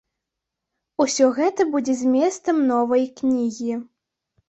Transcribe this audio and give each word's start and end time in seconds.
Усё 1.05 1.27
гэта 1.37 1.61
будзе 1.75 1.97
зместам 2.01 2.67
новай 2.73 3.09
кнігі. 3.23 3.73